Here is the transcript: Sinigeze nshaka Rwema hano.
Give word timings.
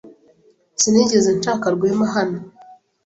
Sinigeze 0.81 1.29
nshaka 1.39 1.65
Rwema 1.75 2.07
hano. 2.15 2.39